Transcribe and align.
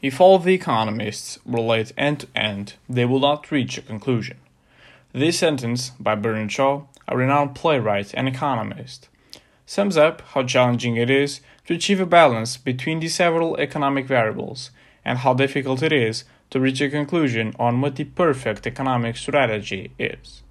If 0.00 0.20
all 0.20 0.38
the 0.38 0.54
economists 0.54 1.38
relate 1.44 1.92
end 1.98 2.20
to 2.20 2.28
end, 2.36 2.74
they 2.88 3.04
will 3.04 3.18
not 3.18 3.50
reach 3.50 3.78
a 3.78 3.82
conclusion. 3.82 4.36
This 5.12 5.38
sentence, 5.38 5.90
by 5.98 6.14
Bernard 6.14 6.52
Shaw, 6.52 6.82
a 7.08 7.16
renowned 7.16 7.56
playwright 7.56 8.14
and 8.14 8.28
economist, 8.28 9.08
sums 9.66 9.96
up 9.96 10.22
how 10.32 10.44
challenging 10.44 10.96
it 10.96 11.10
is 11.10 11.40
to 11.66 11.74
achieve 11.74 12.00
a 12.00 12.06
balance 12.06 12.56
between 12.56 13.00
the 13.00 13.08
several 13.08 13.56
economic 13.56 14.06
variables 14.06 14.70
and 15.04 15.18
how 15.18 15.34
difficult 15.34 15.82
it 15.82 15.92
is 15.92 16.24
to 16.50 16.60
reach 16.60 16.80
a 16.80 16.88
conclusion 16.88 17.54
on 17.58 17.80
what 17.80 17.96
the 17.96 18.04
perfect 18.04 18.66
economic 18.66 19.16
strategy 19.16 19.90
is. 19.98 20.42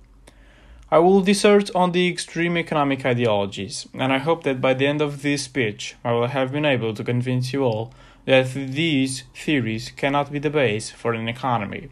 I 0.91 0.99
will 0.99 1.21
dissert 1.21 1.73
on 1.75 1.91
the 1.91 2.07
extreme 2.07 2.57
economic 2.57 3.05
ideologies, 3.05 3.87
and 3.93 4.11
I 4.11 4.19
hope 4.19 4.43
that 4.43 4.61
by 4.61 4.73
the 4.73 4.87
end 4.87 5.01
of 5.01 5.21
this 5.21 5.43
speech 5.43 5.95
I 6.03 6.11
will 6.11 6.27
have 6.27 6.51
been 6.51 6.65
able 6.65 6.93
to 6.93 7.03
convince 7.03 7.53
you 7.53 7.63
all 7.63 7.93
that 8.27 8.53
these 8.53 9.23
theories 9.33 9.89
cannot 9.95 10.33
be 10.33 10.37
the 10.37 10.49
base 10.49 10.89
for 10.89 11.13
an 11.13 11.29
economy, 11.29 11.87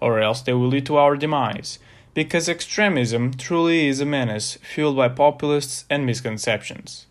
or 0.00 0.20
else 0.20 0.40
they 0.40 0.52
will 0.52 0.68
lead 0.68 0.86
to 0.86 0.96
our 0.96 1.16
demise, 1.16 1.80
because 2.14 2.48
extremism 2.48 3.34
truly 3.34 3.88
is 3.88 4.00
a 4.00 4.06
menace 4.06 4.56
fueled 4.62 4.96
by 4.96 5.08
populists 5.08 5.84
and 5.90 6.06
misconceptions. 6.06 7.06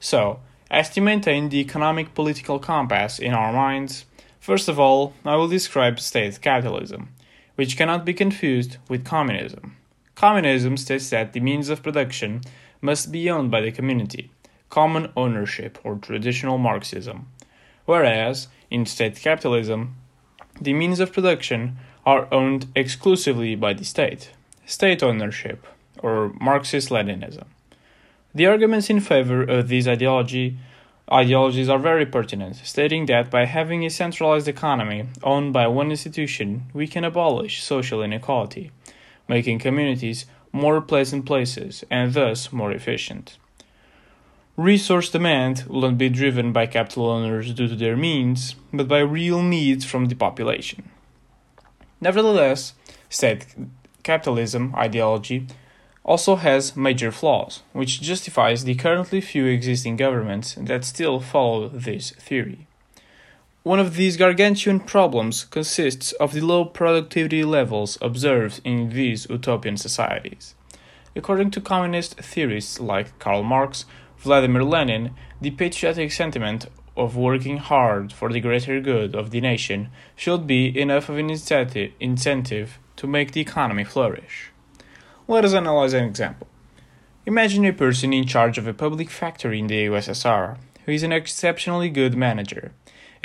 So, 0.00 0.40
as 0.68 0.90
to 0.90 1.00
maintain 1.00 1.48
the 1.48 1.60
economic 1.60 2.12
political 2.12 2.58
compass 2.58 3.20
in 3.20 3.34
our 3.34 3.52
minds, 3.52 4.04
first 4.40 4.68
of 4.68 4.80
all, 4.80 5.14
I 5.24 5.36
will 5.36 5.46
describe 5.46 6.00
state 6.00 6.40
capitalism, 6.40 7.10
which 7.54 7.76
cannot 7.76 8.04
be 8.04 8.14
confused 8.14 8.78
with 8.88 9.04
communism. 9.04 9.76
Communism 10.16 10.76
states 10.76 11.08
that 11.10 11.34
the 11.34 11.40
means 11.40 11.68
of 11.68 11.84
production 11.84 12.40
must 12.80 13.12
be 13.12 13.30
owned 13.30 13.52
by 13.52 13.60
the 13.60 13.70
community, 13.70 14.32
common 14.70 15.12
ownership 15.16 15.78
or 15.84 15.94
traditional 15.94 16.58
Marxism, 16.58 17.28
whereas 17.92 18.48
in 18.70 18.86
state 18.86 19.16
capitalism, 19.28 19.80
the 20.58 20.72
means 20.72 20.98
of 20.98 21.12
production 21.12 21.76
are 22.06 22.26
owned 22.32 22.62
exclusively 22.74 23.54
by 23.54 23.72
the 23.74 23.84
state, 23.84 24.30
state 24.64 25.02
ownership, 25.02 25.66
or 25.98 26.32
Marxist 26.40 26.88
Leninism. 26.88 27.48
The 28.34 28.46
arguments 28.46 28.88
in 28.88 29.00
favor 29.00 29.42
of 29.42 29.68
these 29.68 29.86
ideology, 29.86 30.56
ideologies 31.22 31.68
are 31.68 31.90
very 31.90 32.06
pertinent, 32.06 32.56
stating 32.56 33.04
that 33.06 33.30
by 33.30 33.44
having 33.44 33.84
a 33.84 33.90
centralized 33.90 34.48
economy 34.48 35.00
owned 35.22 35.52
by 35.52 35.66
one 35.66 35.90
institution, 35.90 36.48
we 36.72 36.86
can 36.86 37.04
abolish 37.04 37.62
social 37.62 38.02
inequality, 38.02 38.70
making 39.28 39.58
communities 39.58 40.24
more 40.50 40.80
pleasant 40.80 41.26
places 41.26 41.84
and 41.90 42.14
thus 42.14 42.52
more 42.52 42.72
efficient. 42.72 43.36
Resource 44.56 45.08
demand 45.08 45.64
will 45.66 45.80
not 45.80 45.96
be 45.96 46.10
driven 46.10 46.52
by 46.52 46.66
capital 46.66 47.08
owners 47.08 47.54
due 47.54 47.68
to 47.68 47.74
their 47.74 47.96
means, 47.96 48.54
but 48.70 48.86
by 48.86 48.98
real 48.98 49.42
needs 49.42 49.86
from 49.86 50.06
the 50.06 50.14
population. 50.14 50.90
Nevertheless, 52.02 52.74
state 53.08 53.46
capitalism 54.02 54.74
ideology 54.74 55.46
also 56.04 56.36
has 56.36 56.76
major 56.76 57.10
flaws, 57.10 57.62
which 57.72 58.02
justifies 58.02 58.64
the 58.64 58.74
currently 58.74 59.22
few 59.22 59.46
existing 59.46 59.96
governments 59.96 60.54
that 60.60 60.84
still 60.84 61.18
follow 61.18 61.68
this 61.68 62.10
theory. 62.10 62.66
One 63.62 63.78
of 63.78 63.94
these 63.94 64.18
gargantuan 64.18 64.80
problems 64.80 65.44
consists 65.44 66.12
of 66.12 66.34
the 66.34 66.40
low 66.40 66.66
productivity 66.66 67.42
levels 67.44 67.96
observed 68.02 68.60
in 68.64 68.90
these 68.90 69.26
utopian 69.30 69.78
societies. 69.78 70.54
According 71.14 71.52
to 71.52 71.60
communist 71.60 72.16
theorists 72.20 72.80
like 72.80 73.18
Karl 73.18 73.42
Marx, 73.42 73.84
Vladimir 74.22 74.62
Lenin, 74.62 75.10
the 75.40 75.50
patriotic 75.50 76.12
sentiment 76.12 76.66
of 76.96 77.16
working 77.16 77.56
hard 77.56 78.12
for 78.12 78.32
the 78.32 78.38
greater 78.38 78.80
good 78.80 79.16
of 79.16 79.30
the 79.30 79.40
nation 79.40 79.88
should 80.14 80.46
be 80.46 80.78
enough 80.78 81.08
of 81.08 81.18
an 81.18 81.28
incentive 81.28 82.78
to 82.94 83.06
make 83.08 83.32
the 83.32 83.40
economy 83.40 83.82
flourish. 83.82 84.52
Let 85.26 85.44
us 85.44 85.54
analyze 85.54 85.92
an 85.92 86.04
example. 86.04 86.46
Imagine 87.26 87.64
a 87.64 87.72
person 87.72 88.12
in 88.12 88.24
charge 88.24 88.58
of 88.58 88.68
a 88.68 88.74
public 88.74 89.10
factory 89.10 89.58
in 89.58 89.66
the 89.66 89.86
USSR 89.86 90.56
who 90.86 90.92
is 90.92 91.02
an 91.02 91.10
exceptionally 91.10 91.88
good 91.88 92.16
manager, 92.16 92.72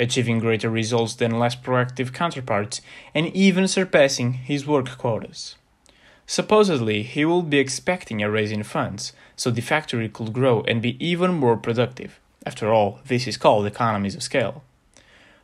achieving 0.00 0.40
greater 0.40 0.68
results 0.68 1.14
than 1.14 1.38
less 1.38 1.54
proactive 1.54 2.12
counterparts 2.12 2.80
and 3.14 3.26
even 3.36 3.68
surpassing 3.68 4.32
his 4.32 4.66
work 4.66 4.98
quotas. 4.98 5.54
Supposedly, 6.30 7.02
he 7.04 7.24
will 7.24 7.40
be 7.40 7.58
expecting 7.58 8.22
a 8.22 8.30
raise 8.30 8.52
in 8.52 8.62
funds 8.62 9.14
so 9.34 9.50
the 9.50 9.62
factory 9.62 10.10
could 10.10 10.34
grow 10.34 10.62
and 10.68 10.82
be 10.82 11.02
even 11.04 11.32
more 11.32 11.56
productive. 11.56 12.20
After 12.44 12.70
all, 12.70 13.00
this 13.06 13.26
is 13.26 13.38
called 13.38 13.66
economies 13.66 14.14
of 14.14 14.22
scale. 14.22 14.62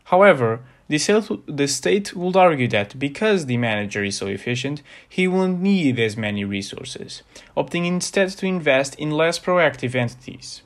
However, 0.04 0.60
the 0.86 0.98
state 1.68 2.14
would 2.14 2.36
argue 2.36 2.68
that 2.68 2.98
because 2.98 3.46
the 3.46 3.56
manager 3.56 4.04
is 4.04 4.18
so 4.18 4.26
efficient, 4.26 4.82
he 5.08 5.26
won't 5.26 5.62
need 5.62 5.98
as 5.98 6.18
many 6.18 6.44
resources, 6.44 7.22
opting 7.56 7.86
instead 7.86 8.28
to 8.32 8.44
invest 8.44 8.94
in 8.96 9.10
less 9.10 9.38
proactive 9.38 9.94
entities. 9.94 10.60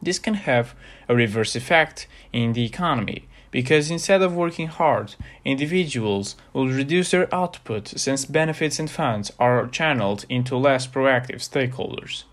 This 0.00 0.20
can 0.20 0.34
have 0.34 0.76
a 1.08 1.16
reverse 1.16 1.56
effect 1.56 2.06
in 2.32 2.52
the 2.52 2.64
economy, 2.64 3.26
because 3.50 3.90
instead 3.90 4.22
of 4.22 4.34
working 4.34 4.68
hard, 4.68 5.14
individuals 5.44 6.36
will 6.52 6.68
reduce 6.68 7.10
their 7.10 7.32
output 7.34 7.88
since 7.88 8.24
benefits 8.24 8.78
and 8.78 8.90
funds 8.90 9.32
are 9.38 9.66
channeled 9.66 10.24
into 10.28 10.56
less 10.56 10.86
proactive 10.86 11.40
stakeholders. 11.40 12.24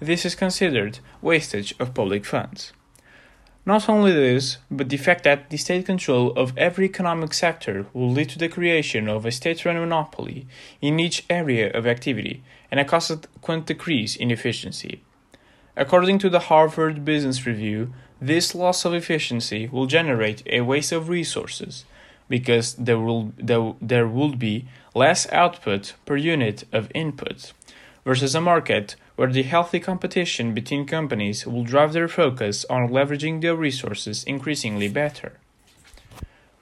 This 0.00 0.24
is 0.24 0.34
considered 0.34 0.98
wastage 1.22 1.74
of 1.78 1.94
public 1.94 2.24
funds. 2.24 2.72
Not 3.66 3.88
only 3.88 4.12
this, 4.12 4.58
but 4.70 4.90
the 4.90 4.98
fact 4.98 5.24
that 5.24 5.48
the 5.48 5.56
state 5.56 5.86
control 5.86 6.32
of 6.32 6.56
every 6.58 6.84
economic 6.84 7.32
sector 7.32 7.86
will 7.94 8.10
lead 8.10 8.28
to 8.30 8.38
the 8.38 8.48
creation 8.48 9.08
of 9.08 9.24
a 9.24 9.32
state 9.32 9.64
run 9.64 9.78
monopoly 9.78 10.46
in 10.82 11.00
each 11.00 11.24
area 11.30 11.72
of 11.72 11.86
activity 11.86 12.42
and 12.70 12.78
a 12.78 12.84
consequent 12.84 13.64
decrease 13.64 14.16
in 14.16 14.30
efficiency. 14.30 15.00
According 15.76 16.18
to 16.18 16.28
the 16.28 16.40
Harvard 16.40 17.06
Business 17.06 17.46
Review, 17.46 17.92
this 18.26 18.54
loss 18.54 18.84
of 18.84 18.94
efficiency 18.94 19.68
will 19.68 19.86
generate 19.86 20.42
a 20.46 20.62
waste 20.62 20.92
of 20.92 21.08
resources 21.08 21.84
because 22.28 22.74
there 22.74 22.98
will, 22.98 23.32
there, 23.36 23.74
there 23.80 24.08
will 24.08 24.34
be 24.34 24.66
less 24.94 25.30
output 25.32 25.94
per 26.06 26.16
unit 26.16 26.64
of 26.72 26.90
input 26.94 27.52
versus 28.04 28.34
a 28.34 28.40
market 28.40 28.96
where 29.16 29.30
the 29.32 29.42
healthy 29.42 29.78
competition 29.78 30.54
between 30.54 30.86
companies 30.86 31.46
will 31.46 31.64
drive 31.64 31.92
their 31.92 32.08
focus 32.08 32.64
on 32.68 32.88
leveraging 32.88 33.40
their 33.40 33.54
resources 33.54 34.24
increasingly 34.24 34.88
better. 34.88 35.34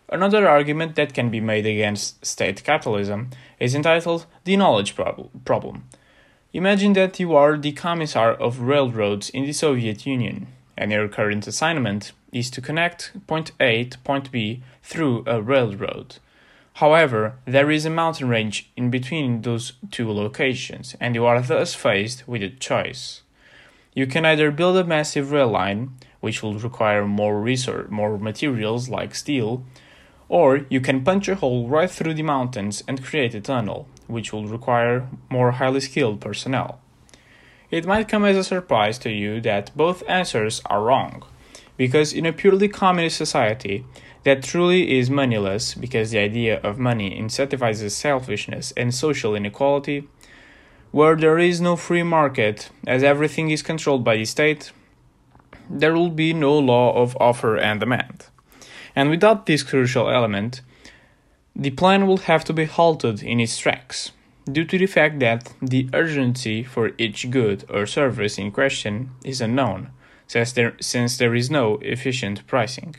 Another 0.09 0.47
argument 0.47 0.95
that 0.97 1.15
can 1.15 1.31
be 1.31 1.41
made 1.41 1.65
against 1.65 2.25
state 2.25 2.63
capitalism 2.65 3.31
is 3.59 3.75
entitled 3.75 4.27
the 4.45 4.57
knowledge 4.57 4.95
prob- 4.95 5.31
problem. 5.45 5.85
Imagine 6.53 6.93
that 6.93 7.19
you 7.19 7.35
are 7.35 7.57
the 7.57 7.73
commissar 7.73 8.33
of 8.35 8.61
railroads 8.61 9.31
in 9.31 9.47
the 9.47 9.55
Soviet 9.55 10.05
Union, 10.05 10.49
and 10.77 10.91
your 10.91 11.09
current 11.09 11.47
assignment 11.47 12.13
is 12.33 12.51
to 12.51 12.61
connect 12.61 13.13
point 13.27 13.53
A 13.61 13.85
to 13.85 13.99
point 13.99 14.33
B 14.33 14.63
through 14.83 15.25
a 15.27 15.41
railroad. 15.41 16.17
However, 16.75 17.35
there 17.45 17.71
is 17.71 17.85
a 17.85 17.91
mountain 17.91 18.29
range 18.29 18.71
in 18.77 18.91
between 18.91 19.43
those 19.43 19.75
two 19.91 20.11
locations, 20.11 20.97
and 21.01 21.15
you 21.15 21.27
are 21.27 21.43
thus 21.43 21.75
faced 21.75 22.27
with 22.27 22.43
a 22.43 22.49
choice. 22.49 23.23
You 23.95 24.07
can 24.07 24.25
either 24.25 24.51
build 24.51 24.79
a 24.79 24.85
massive 24.85 25.33
rail 25.33 25.49
line, 25.49 25.91
which 26.21 26.43
will 26.43 26.55
require 26.55 27.07
more 27.07 27.39
resource, 27.41 27.91
more 27.91 28.17
materials 28.17 28.89
like 28.89 29.15
steel, 29.15 29.65
or 30.31 30.65
you 30.71 30.81
can 30.81 31.05
punch 31.05 31.29
a 31.29 31.35
hole 31.35 31.69
right 31.69 31.91
through 31.91 32.15
the 32.15 32.23
mountains 32.23 32.83
and 32.89 33.05
create 33.05 33.35
a 33.35 33.41
tunnel, 33.41 33.87
which 34.07 34.33
will 34.33 34.47
require 34.47 35.07
more 35.29 35.53
highly 35.53 35.81
skilled 35.81 36.23
personnel. 36.23 36.81
It 37.73 37.87
might 37.87 38.07
come 38.07 38.27
as 38.27 38.37
a 38.37 38.45
surprise 38.45 38.99
to 38.99 39.11
you 39.11 39.41
that 39.41 39.75
both 39.75 40.03
answers 40.07 40.61
are 40.67 40.83
wrong, 40.83 41.25
because 41.79 42.13
in 42.13 42.27
a 42.27 42.33
purely 42.33 42.69
communist 42.69 43.17
society, 43.17 43.87
that 44.25 44.43
truly 44.43 44.99
is 44.99 45.09
moneyless 45.09 45.75
because 45.75 46.11
the 46.11 46.19
idea 46.19 46.61
of 46.61 46.79
money 46.79 47.19
incentivizes 47.19 47.93
selfishness 47.93 48.75
and 48.77 48.95
social 48.95 49.35
inequality. 49.35 50.07
Where 50.91 51.17
there 51.17 51.39
is 51.39 51.63
no 51.63 51.77
free 51.77 52.03
market, 52.03 52.69
as 52.87 53.03
everything 53.03 53.49
is 53.49 53.63
controlled 53.63 54.05
by 54.05 54.19
the 54.19 54.27
state, 54.27 54.71
there 55.71 55.95
will 55.95 56.11
be 56.11 56.35
no 56.35 56.59
law 56.59 56.95
of 56.95 57.17
offer 57.19 57.57
and 57.57 57.81
demand. 57.81 58.27
And 58.95 59.09
without 59.09 59.47
this 59.47 59.63
crucial 59.63 60.11
element, 60.11 60.61
the 61.57 61.71
plan 61.71 62.07
will 62.07 62.19
have 62.19 62.45
to 62.45 62.53
be 62.53 62.67
halted 62.67 63.23
in 63.23 63.41
its 63.41 63.57
tracks, 63.57 64.13
due 64.51 64.65
to 64.65 64.79
the 64.79 64.87
fact 64.87 65.19
that 65.21 65.53
the 65.61 65.89
urgency 65.93 66.63
for 66.63 66.93
each 66.99 67.31
good 67.31 67.65
or 67.69 67.87
service 67.87 68.39
in 68.39 68.51
question 68.51 69.11
is 69.25 69.41
unknown, 69.41 69.91
since 70.27 70.53
there, 70.53 70.75
since 70.81 71.17
there 71.17 71.35
is 71.35 71.51
no 71.51 71.79
efficient 71.83 72.47
pricing. 72.47 72.97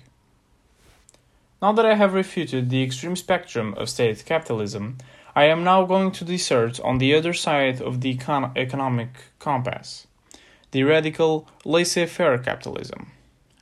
Now 1.62 1.72
that 1.74 1.86
I 1.86 1.96
have 1.96 2.14
refuted 2.14 2.70
the 2.70 2.84
extreme 2.84 3.16
spectrum 3.16 3.74
of 3.78 3.90
state 3.90 4.24
capitalism, 4.26 4.98
I 5.36 5.46
am 5.46 5.64
now 5.64 5.86
going 5.86 6.12
to 6.12 6.26
dissert 6.26 6.80
on 6.82 6.98
the 6.98 7.16
other 7.16 7.34
side 7.34 7.82
of 7.82 8.02
the 8.02 8.16
econ- 8.16 8.56
economic 8.58 9.10
compass 9.40 10.08
the 10.74 10.84
radical 10.84 11.48
laissez 11.64 12.08
faire 12.08 12.38
capitalism. 12.40 13.12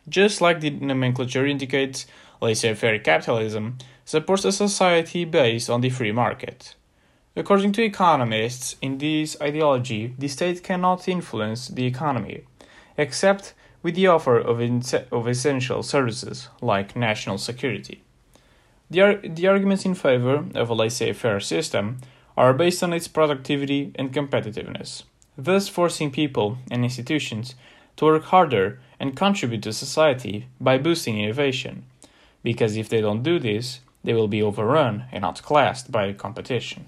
Just 0.07 0.39
like 0.39 0.62
the 0.62 0.69
nomenclature 0.69 1.45
indicates, 1.45 2.07
laissez 2.42 2.74
faire 2.74 2.98
capitalism, 3.00 3.78
supports 4.06 4.45
a 4.45 4.51
society 4.51 5.25
based 5.25 5.69
on 5.69 5.81
the 5.81 5.89
free 5.89 6.13
market. 6.13 6.75
According 7.33 7.72
to 7.74 7.83
economists, 7.83 8.75
in 8.81 8.98
this 8.98 9.38
ideology, 9.42 10.13
the 10.18 10.28
state 10.28 10.63
cannot 10.63 11.07
influence 11.07 11.69
the 11.69 11.86
economy, 11.86 12.44
except 12.98 13.54
with 13.81 13.95
the 13.95 14.07
offer 14.07 14.38
of, 14.38 14.60
of 15.12 15.28
essential 15.28 15.81
services 15.81 16.50
like 16.62 16.95
national 16.95 17.38
security. 17.38 18.04
The, 18.89 19.01
ar- 19.01 19.22
the 19.24 19.48
arguments 19.48 19.86
in 19.86 19.95
favor 19.95 20.45
of 20.54 20.69
a 20.69 20.74
laissez 20.74 21.13
faire 21.13 21.39
system 21.39 22.01
are 22.36 22.54
based 22.54 22.83
on 22.83 22.92
its 22.92 23.07
productivity 23.07 23.94
and 23.95 24.13
competitiveness, 24.13 25.04
thus 25.38 25.69
forcing 25.69 26.12
people 26.12 26.57
and 26.69 26.83
institutions 26.83 27.56
to 27.95 28.06
work 28.06 28.25
harder 28.25 28.80
and 29.00 29.16
contribute 29.16 29.63
to 29.63 29.72
society 29.72 30.48
by 30.60 30.78
boosting 30.78 31.18
innovation, 31.18 31.86
because 32.44 32.75
if 32.75 32.89
they 32.89 33.00
don't 33.00 33.24
do 33.24 33.39
this, 33.39 33.80
they 34.04 34.13
will 34.13 34.28
be 34.28 34.44
overrun 34.44 35.06
and 35.13 35.24
outclassed 35.24 35.92
by 35.92 36.12
competition. 36.12 36.88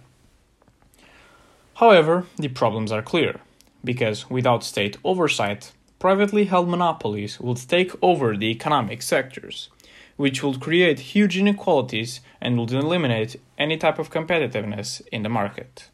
However, 1.75 2.25
the 2.37 2.49
problems 2.49 2.91
are 2.91 3.01
clear, 3.01 3.39
because 3.83 4.29
without 4.29 4.63
state 4.63 4.97
oversight, 5.03 5.71
privately 5.97 6.45
held 6.45 6.69
monopolies 6.69 7.39
would 7.39 7.57
take 7.67 7.91
over 8.01 8.37
the 8.37 8.51
economic 8.51 9.01
sectors, 9.01 9.69
which 10.15 10.43
would 10.43 10.59
create 10.59 10.99
huge 10.99 11.37
inequalities 11.37 12.21
and 12.39 12.59
would 12.59 12.71
eliminate 12.71 13.39
any 13.57 13.77
type 13.77 13.97
of 13.97 14.11
competitiveness 14.11 15.01
in 15.11 15.23
the 15.23 15.29
market. 15.29 15.89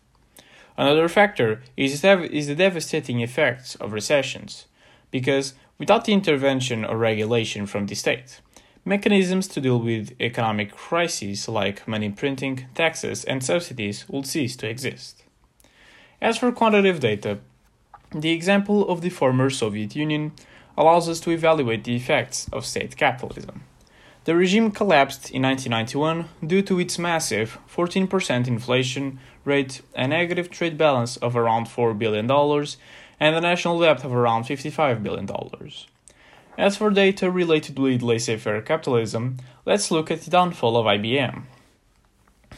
Another 0.77 1.07
factor 1.07 1.61
is, 1.77 2.01
the 2.01 2.55
devastating 2.57 3.21
effects 3.21 3.75
of 3.75 3.93
recessions, 3.93 4.65
because 5.11 5.53
without 5.77 6.05
the 6.05 6.13
intervention 6.13 6.83
or 6.83 6.97
regulation 6.97 7.65
from 7.65 7.85
the 7.85 7.95
state, 7.95 8.41
mechanisms 8.83 9.47
to 9.47 9.61
deal 9.61 9.79
with 9.79 10.13
economic 10.19 10.75
crises 10.75 11.47
like 11.47 11.87
money 11.87 12.09
printing, 12.09 12.65
taxes, 12.75 13.23
and 13.25 13.43
subsidies 13.43 14.07
would 14.09 14.25
cease 14.27 14.55
to 14.57 14.69
exist. 14.69 15.23
As 16.21 16.37
for 16.37 16.51
quantitative 16.51 16.99
data, 16.99 17.39
the 18.13 18.31
example 18.31 18.89
of 18.89 19.01
the 19.01 19.09
former 19.09 19.49
Soviet 19.49 19.95
Union 19.95 20.33
allows 20.77 21.07
us 21.07 21.19
to 21.21 21.31
evaluate 21.31 21.85
the 21.85 21.95
effects 21.95 22.49
of 22.51 22.65
state 22.65 22.97
capitalism. 22.97 23.63
The 24.25 24.35
regime 24.35 24.71
collapsed 24.71 25.31
in 25.31 25.43
1991 25.43 26.27
due 26.45 26.61
to 26.63 26.79
its 26.79 26.99
massive 26.99 27.57
14% 27.73 28.47
inflation 28.47 29.19
rate, 29.45 29.81
a 29.95 30.07
negative 30.07 30.49
trade 30.49 30.77
balance 30.77 31.15
of 31.17 31.37
around 31.37 31.67
$4 31.67 31.97
billion, 31.97 32.29
and 33.19 33.35
a 33.35 33.41
national 33.41 33.79
debt 33.79 34.03
of 34.03 34.13
around 34.13 34.43
$55 34.43 35.01
billion. 35.01 35.27
As 36.57 36.75
for 36.75 36.89
data 36.89 37.31
related 37.31 37.79
with 37.79 38.01
laissez 38.01 38.37
faire 38.37 38.61
capitalism, 38.61 39.37
let's 39.65 39.89
look 39.89 40.11
at 40.11 40.21
the 40.21 40.31
downfall 40.31 40.75
of 40.75 40.85
IBM. 40.85 41.43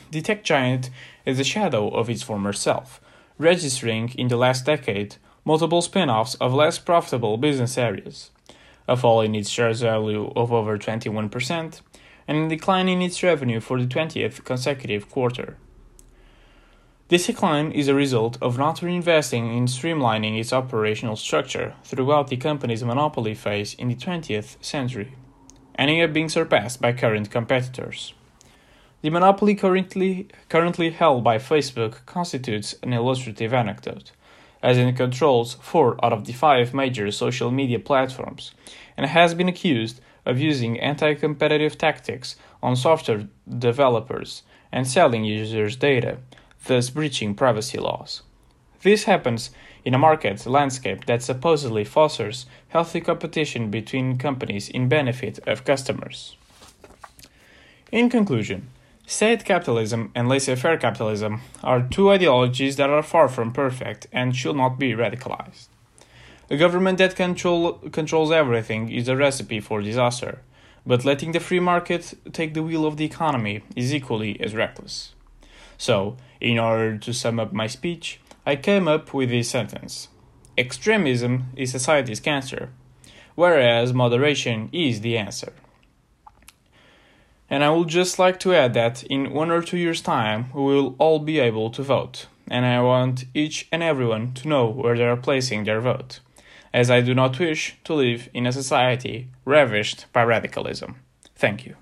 The 0.09 0.21
tech 0.21 0.43
giant 0.43 0.89
is 1.25 1.39
a 1.39 1.43
shadow 1.43 1.89
of 1.89 2.09
its 2.09 2.23
former 2.23 2.53
self, 2.53 2.99
registering 3.41 4.09
in 4.17 4.27
the 4.27 4.37
last 4.37 4.65
decade 4.65 5.15
multiple 5.43 5.81
spin 5.81 6.09
offs 6.09 6.35
of 6.35 6.53
less 6.53 6.77
profitable 6.77 7.37
business 7.37 7.77
areas, 7.77 8.29
a 8.87 8.95
fall 8.95 9.21
in 9.21 9.33
its 9.33 9.49
shares 9.49 9.81
value 9.81 10.31
of 10.35 10.53
over 10.53 10.77
21%, 10.77 11.81
and 12.27 12.37
a 12.37 12.49
decline 12.49 12.87
in 12.87 13.01
its 13.01 13.23
revenue 13.23 13.59
for 13.59 13.81
the 13.81 13.87
20th 13.87 14.43
consecutive 14.43 15.09
quarter. 15.09 15.57
This 17.07 17.27
decline 17.27 17.71
is 17.73 17.87
a 17.89 17.95
result 17.95 18.37
of 18.41 18.57
not 18.57 18.77
reinvesting 18.77 19.57
in 19.57 19.65
streamlining 19.65 20.39
its 20.39 20.53
operational 20.53 21.17
structure 21.17 21.73
throughout 21.83 22.27
the 22.29 22.37
company's 22.37 22.83
monopoly 22.83 23.33
phase 23.33 23.73
in 23.73 23.89
the 23.89 23.95
20th 23.95 24.63
century, 24.63 25.15
ending 25.75 26.01
up 26.01 26.13
being 26.13 26.29
surpassed 26.29 26.79
by 26.79 26.93
current 26.93 27.29
competitors. 27.29 28.13
The 29.01 29.09
monopoly 29.09 29.55
currently, 29.55 30.27
currently 30.47 30.91
held 30.91 31.23
by 31.23 31.39
Facebook 31.39 32.05
constitutes 32.05 32.75
an 32.83 32.93
illustrative 32.93 33.51
anecdote, 33.51 34.11
as 34.61 34.77
it 34.77 34.95
controls 34.95 35.55
four 35.55 35.97
out 36.05 36.13
of 36.13 36.25
the 36.25 36.33
five 36.33 36.71
major 36.71 37.09
social 37.09 37.49
media 37.49 37.79
platforms 37.79 38.51
and 38.95 39.07
has 39.07 39.33
been 39.33 39.49
accused 39.49 40.01
of 40.23 40.37
using 40.37 40.79
anti 40.79 41.15
competitive 41.15 41.79
tactics 41.79 42.35
on 42.61 42.75
software 42.75 43.27
developers 43.49 44.43
and 44.71 44.87
selling 44.87 45.23
users' 45.25 45.75
data, 45.75 46.19
thus 46.67 46.91
breaching 46.91 47.33
privacy 47.33 47.79
laws. 47.79 48.21
This 48.83 49.05
happens 49.05 49.49
in 49.83 49.95
a 49.95 49.97
market 49.97 50.45
landscape 50.45 51.05
that 51.05 51.23
supposedly 51.23 51.83
fosters 51.83 52.45
healthy 52.69 53.01
competition 53.01 53.71
between 53.71 54.19
companies 54.19 54.69
in 54.69 54.87
benefit 54.87 55.39
of 55.47 55.65
customers. 55.65 56.35
In 57.91 58.07
conclusion, 58.07 58.69
State 59.11 59.43
capitalism 59.43 60.09
and 60.15 60.29
laissez 60.29 60.55
faire 60.55 60.77
capitalism 60.77 61.41
are 61.61 61.85
two 61.85 62.09
ideologies 62.09 62.77
that 62.77 62.89
are 62.89 63.03
far 63.03 63.27
from 63.27 63.51
perfect 63.51 64.07
and 64.13 64.33
should 64.33 64.55
not 64.55 64.79
be 64.79 64.93
radicalized. 64.93 65.67
A 66.49 66.55
government 66.55 66.97
that 66.97 67.17
control, 67.17 67.73
controls 67.91 68.31
everything 68.31 68.89
is 68.89 69.09
a 69.09 69.17
recipe 69.17 69.59
for 69.59 69.81
disaster, 69.81 70.39
but 70.85 71.03
letting 71.03 71.33
the 71.33 71.41
free 71.41 71.59
market 71.59 72.13
take 72.31 72.53
the 72.53 72.63
wheel 72.63 72.85
of 72.85 72.95
the 72.95 73.03
economy 73.03 73.63
is 73.75 73.93
equally 73.93 74.39
as 74.39 74.55
reckless. 74.55 75.13
So, 75.77 76.15
in 76.39 76.57
order 76.57 76.97
to 76.97 77.13
sum 77.13 77.37
up 77.37 77.51
my 77.51 77.67
speech, 77.67 78.21
I 78.45 78.55
came 78.55 78.87
up 78.87 79.13
with 79.13 79.29
this 79.29 79.49
sentence 79.49 80.07
Extremism 80.57 81.47
is 81.57 81.71
society's 81.71 82.21
cancer, 82.21 82.69
whereas 83.35 83.91
moderation 83.91 84.69
is 84.71 85.01
the 85.01 85.17
answer. 85.17 85.51
And 87.51 87.65
I 87.65 87.69
would 87.69 87.89
just 87.89 88.17
like 88.17 88.39
to 88.39 88.55
add 88.55 88.73
that 88.75 89.03
in 89.03 89.33
one 89.33 89.51
or 89.51 89.61
two 89.61 89.77
years' 89.77 90.01
time, 90.01 90.49
we 90.53 90.61
will 90.61 90.95
all 90.97 91.19
be 91.19 91.37
able 91.37 91.69
to 91.71 91.83
vote. 91.83 92.27
And 92.49 92.65
I 92.65 92.81
want 92.81 93.25
each 93.33 93.67
and 93.73 93.83
everyone 93.83 94.33
to 94.35 94.47
know 94.47 94.67
where 94.67 94.97
they 94.97 95.03
are 95.03 95.17
placing 95.17 95.65
their 95.65 95.81
vote, 95.81 96.21
as 96.73 96.89
I 96.89 97.01
do 97.01 97.13
not 97.13 97.37
wish 97.39 97.75
to 97.83 97.93
live 97.93 98.29
in 98.33 98.47
a 98.47 98.53
society 98.53 99.27
ravished 99.43 100.05
by 100.13 100.23
radicalism. 100.23 100.95
Thank 101.35 101.65
you. 101.65 101.75